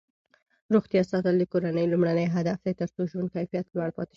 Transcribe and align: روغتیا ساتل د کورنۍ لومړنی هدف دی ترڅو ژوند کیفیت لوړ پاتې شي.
روغتیا 0.73 1.01
ساتل 1.11 1.35
د 1.39 1.43
کورنۍ 1.51 1.85
لومړنی 1.89 2.27
هدف 2.35 2.57
دی 2.65 2.73
ترڅو 2.79 3.01
ژوند 3.11 3.27
کیفیت 3.35 3.65
لوړ 3.75 3.89
پاتې 3.97 4.07
شي. 4.09 4.09